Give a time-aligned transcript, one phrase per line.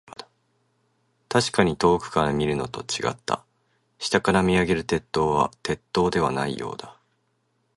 [1.29, 3.45] 確かに遠くから見るのと、違った。
[3.99, 6.99] 下から見上げる鉄塔は、鉄塔ではないようだ。